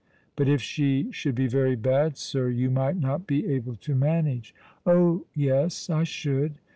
"But 0.35 0.49
if 0.49 0.63
she 0.63 1.11
should 1.11 1.35
be 1.35 1.45
very 1.45 1.75
bad, 1.75 2.17
sir, 2.17 2.49
you 2.49 2.71
might 2.71 2.97
not 2.99 3.27
be 3.27 3.45
able 3.45 3.75
to 3.75 3.93
manage."" 3.93 4.55
Oh 4.83 5.27
yes, 5.35 5.91
I 5.91 6.05
should. 6.05 6.55